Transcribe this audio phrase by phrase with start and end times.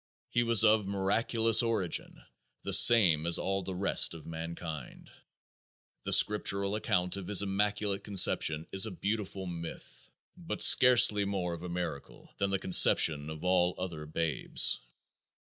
[0.31, 2.23] He was of miraculous origin
[2.63, 5.11] the same as all the rest of mankind.
[6.05, 11.61] The scriptural account of his "immaculate conception" is a beautiful myth, but scarcely more of
[11.61, 14.79] a miracle than the conception of all other babes.